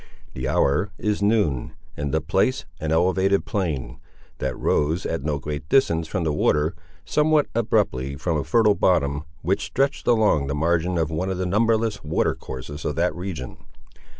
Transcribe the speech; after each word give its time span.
The 0.33 0.47
hour 0.47 0.89
is 0.97 1.21
noon, 1.21 1.73
and 1.95 2.11
the 2.11 2.21
place 2.21 2.65
an 2.79 2.91
elevated 2.91 3.45
plain, 3.45 3.99
that 4.39 4.57
rose, 4.57 5.05
at 5.05 5.21
no 5.21 5.37
great 5.37 5.69
distance 5.69 6.07
from 6.07 6.23
the 6.23 6.33
water, 6.33 6.73
somewhat 7.05 7.45
abruptly 7.53 8.15
from 8.15 8.35
a 8.35 8.43
fertile 8.43 8.73
bottom, 8.73 9.25
which 9.43 9.63
stretched 9.65 10.07
along 10.07 10.47
the 10.47 10.55
margin 10.55 10.97
of 10.97 11.11
one 11.11 11.29
of 11.29 11.37
the 11.37 11.45
numberless 11.45 12.03
water 12.03 12.33
courses 12.33 12.83
of 12.83 12.95
that 12.95 13.13
region. 13.15 13.57